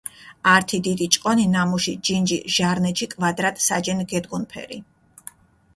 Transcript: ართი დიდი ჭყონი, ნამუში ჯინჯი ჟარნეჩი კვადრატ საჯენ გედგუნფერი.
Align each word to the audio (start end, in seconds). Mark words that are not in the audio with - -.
ართი 0.53 0.77
დიდი 0.85 1.07
ჭყონი, 1.13 1.45
ნამუში 1.55 1.93
ჯინჯი 2.05 2.37
ჟარნეჩი 2.55 3.05
კვადრატ 3.13 3.55
საჯენ 3.67 3.99
გედგუნფერი. 4.11 4.79